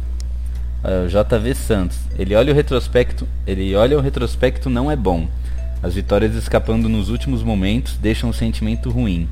[0.85, 1.99] Uh, JV Santos.
[2.19, 5.27] Ele olha o retrospecto, ele olha o retrospecto não é bom.
[5.83, 9.27] As vitórias escapando nos últimos momentos deixam um sentimento ruim.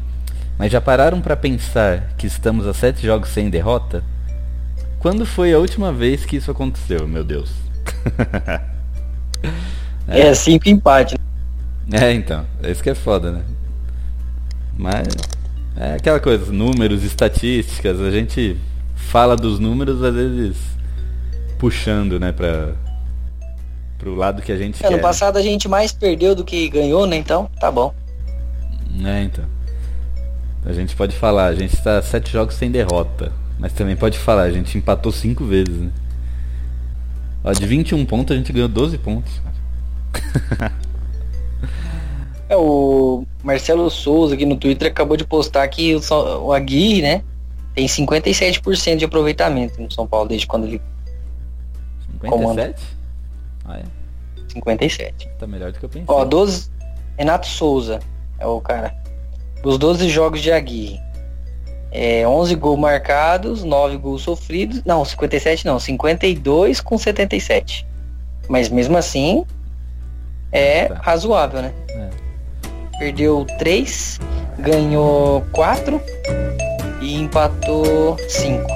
[0.59, 4.03] Mas já pararam para pensar que estamos a sete jogos sem derrota?
[5.01, 7.51] Quando foi a última vez que isso aconteceu, meu Deus?
[10.09, 11.17] é, é cinco empate.
[11.93, 12.47] É, então.
[12.63, 13.43] É isso que é foda, né?
[14.79, 15.09] Mas
[15.77, 18.57] é aquela coisa, números, estatísticas, a gente
[18.95, 20.57] fala dos números às vezes
[21.59, 22.73] puxando, né, pra,
[23.99, 25.03] pro lado que a gente Ano quer.
[25.03, 27.17] passado a gente mais perdeu do que ganhou, né?
[27.17, 27.95] Então, tá bom.
[29.05, 29.45] É, então.
[30.65, 33.33] A gente pode falar, a gente está sete jogos sem derrota.
[33.59, 35.91] Mas também pode falar, a gente empatou cinco vezes, né?
[37.43, 39.33] Ó, de 21 pontos a gente ganhou 12 pontos.
[42.49, 46.01] É, o Marcelo Souza aqui no Twitter acabou de postar que o,
[46.45, 47.23] o Aguirre, né?
[47.75, 50.81] Tem 57% de aproveitamento no São Paulo desde quando ele
[52.21, 52.83] 57?
[53.65, 53.85] Ah, é?
[54.49, 55.29] 57.
[55.39, 56.05] Tá melhor do que eu pensei.
[56.07, 56.71] Ó, 12.
[57.19, 58.01] Renato Souza
[58.39, 58.95] é o cara.
[59.65, 61.01] Os 12 jogos de Aguirre.
[61.91, 64.83] É, 11 gols marcados, 9 gols sofridos.
[64.85, 67.87] Não, 57 não, 52 com 77.
[68.49, 69.45] Mas mesmo assim,
[70.51, 71.01] é Tá.
[71.01, 71.73] razoável, né?
[71.91, 72.24] É.
[72.99, 74.21] Perdeu 3,
[74.59, 76.01] ganhou 4
[77.01, 78.67] e empatou 5.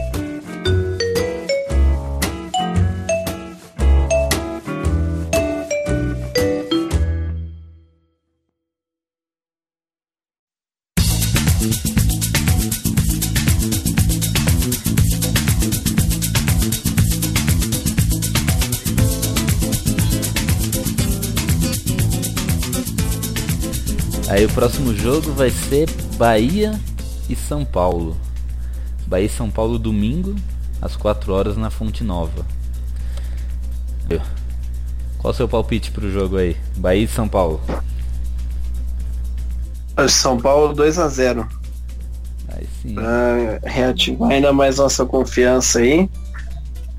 [24.28, 26.78] Aí o próximo jogo vai ser Bahia
[27.30, 28.14] e São Paulo.
[29.06, 30.36] Bahia e São Paulo domingo,
[30.82, 32.44] às 4 horas na Fonte Nova.
[35.16, 36.56] Qual o seu palpite pro jogo aí?
[36.76, 37.60] Bahia e São Paulo.
[40.08, 41.48] São Paulo 2 a 0
[42.50, 42.94] Aí sim.
[42.94, 46.08] Pra reativar ainda mais nossa confiança aí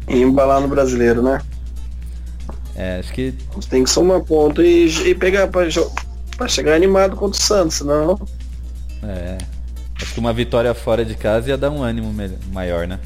[0.08, 1.42] e embalar no brasileiro, né?
[2.76, 3.34] É, acho que
[3.70, 5.68] tem que somar ponto e, e pegar pra,
[6.40, 8.20] pra chegar animado contra o Santos, senão
[9.04, 9.38] é,
[10.02, 12.12] acho que uma vitória fora de casa ia dar um ânimo
[12.52, 13.00] maior, né?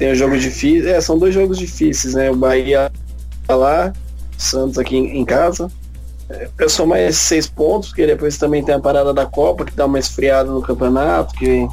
[0.00, 0.88] tem um jogo difícil.
[0.88, 2.30] É, são dois jogos difíceis, né?
[2.30, 2.90] O Bahia
[3.46, 3.92] tá lá,
[4.36, 5.70] o Santos aqui em, casa.
[6.28, 9.76] É, Eu sou mais seis pontos, porque depois também tem a parada da Copa, que
[9.76, 11.68] dá uma esfriada no campeonato, que.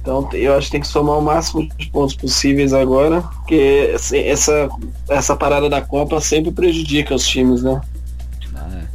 [0.00, 4.68] Então eu acho que tem que somar o máximo de pontos possíveis agora, porque essa,
[5.08, 7.80] essa parada da Copa sempre prejudica os times, né?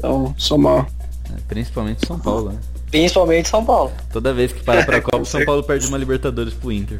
[0.01, 0.87] Então, somar.
[1.29, 2.59] É, Principalmente São Paulo, né?
[2.89, 3.91] Principalmente São Paulo.
[4.11, 5.45] Toda vez que para pra Copa, São.
[5.45, 6.99] Paulo perde uma Libertadores pro Inter.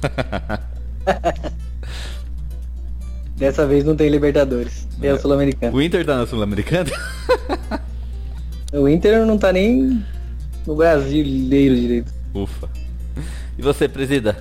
[3.36, 4.86] Dessa vez não tem Libertadores.
[5.00, 5.14] Tem É.
[5.14, 5.76] o Sul-Americano.
[5.76, 6.90] O Inter tá na Sul-Americana?
[8.72, 10.00] O Inter não tá nem
[10.64, 12.14] no brasileiro direito.
[12.32, 12.68] Ufa.
[13.58, 14.38] E você, presida?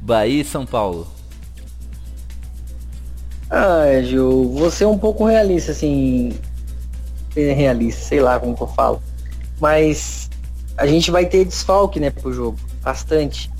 [0.00, 1.08] Bahia e São Paulo.
[3.50, 6.34] Ah, Gil, você é um pouco realista, assim.
[7.34, 9.02] Realista, sei lá como que eu falo.
[9.60, 10.30] Mas
[10.76, 12.58] a gente vai ter desfalque, né, pro jogo.
[12.82, 13.50] Bastante.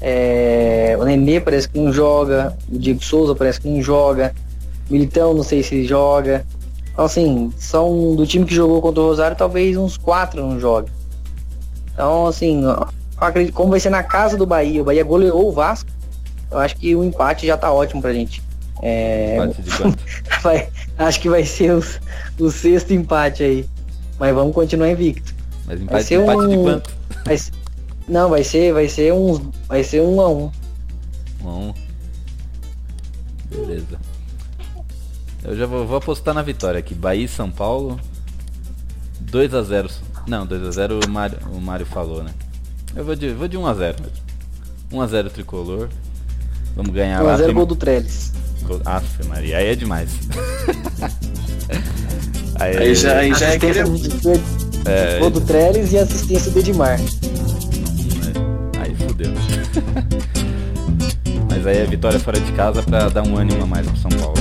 [0.00, 2.56] É, o Nenê parece que não joga.
[2.70, 4.34] O Diego Souza parece que não joga.
[4.90, 6.44] Militão, não sei se joga.
[6.92, 10.90] Então, assim, são do time que jogou contra o Rosário, talvez uns quatro não joguem.
[11.92, 12.62] Então, assim,
[13.18, 15.90] acredito, como vai ser na casa do Bahia, o Bahia goleou o Vasco,
[16.50, 18.42] eu acho que o empate já tá ótimo pra gente.
[18.82, 19.70] É, de
[20.42, 20.68] vai-
[20.98, 21.82] acho que vai ser o,
[22.40, 23.68] o sexto empate aí.
[24.18, 25.34] Mas vamos continuar invicto.
[25.66, 26.96] Mas Vai empate, ser empate de um- quanto?
[27.24, 27.52] Vai ser-
[28.08, 30.50] não, vai ser, vai ser uns, vai ser um a um.
[31.42, 31.74] Um a um.
[33.50, 33.98] Beleza.
[35.44, 36.94] Eu já vou, vou apostar na vitória aqui.
[36.94, 37.98] Bahia e São Paulo.
[39.20, 39.88] 2 a 0
[40.26, 42.32] Não, 2 a 0 o Mário, o Mário falou, né?
[42.94, 44.16] Eu vou de, vou de 1 a 0 mesmo.
[44.92, 45.88] 1 a 0 tricolor.
[46.76, 47.32] Vamos ganhar 1 lá.
[47.32, 48.32] a 0 prima- gol do Trellis.
[48.84, 50.10] Aff, Maria, aí é demais.
[52.56, 57.00] aí, Aí já, aí já é do, é, gol do Trellis e assistência do Edmar.
[58.80, 59.32] Aí fudeu.
[61.48, 64.10] Mas aí é vitória fora de casa pra dar um ânimo a mais pro São
[64.10, 64.34] Paulo.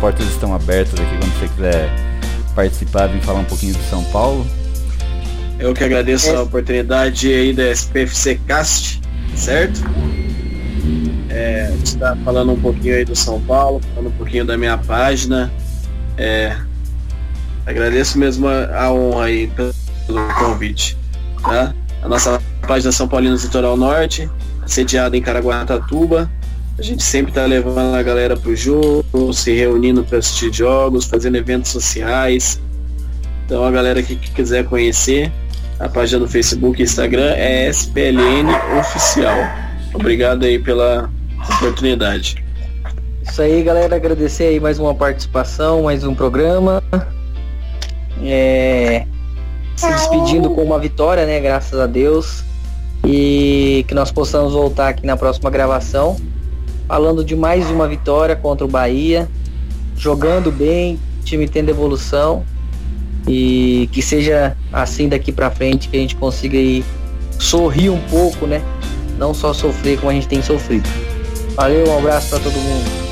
[0.00, 1.90] Portas estão abertas aqui quando você quiser
[2.54, 4.46] participar, vir falar um pouquinho do São Paulo.
[5.58, 6.36] Eu que agradeço É.
[6.36, 9.00] a oportunidade aí da SPFC Cast,
[9.34, 9.80] certo?
[11.28, 14.56] É, a gente tá falando um pouquinho aí do São Paulo, falando um pouquinho da
[14.56, 15.52] minha página.
[16.16, 16.56] É,
[17.66, 19.74] agradeço mesmo a, a honra aí pelo
[20.38, 20.96] convite.
[21.42, 21.74] Tá?
[22.02, 24.28] A nossa página São Paulinos Litoral Norte,
[24.66, 26.30] sediada em Caraguatatuba.
[26.78, 31.36] A gente sempre está levando a galera pro jogo, se reunindo para assistir jogos, fazendo
[31.36, 32.60] eventos sociais.
[33.44, 35.32] Então a galera que, que quiser conhecer,
[35.80, 38.48] a página do Facebook e Instagram é SPLN
[38.78, 39.36] Oficial.
[39.92, 41.10] Obrigado aí pela
[41.56, 42.44] oportunidade.
[43.24, 43.96] Isso aí, galera.
[43.96, 46.80] Agradecer aí mais uma participação, mais um programa.
[48.22, 49.04] É...
[49.74, 51.40] Se despedindo com uma vitória, né?
[51.40, 52.44] Graças a Deus.
[53.04, 56.16] E que nós possamos voltar aqui na próxima gravação.
[56.88, 59.28] Falando de mais uma vitória contra o Bahia.
[59.94, 62.42] Jogando bem, time tendo evolução.
[63.28, 66.82] E que seja assim daqui para frente, que a gente consiga aí
[67.38, 68.62] sorrir um pouco, né?
[69.18, 70.88] Não só sofrer como a gente tem sofrido.
[71.54, 73.07] Valeu, um abraço para todo mundo.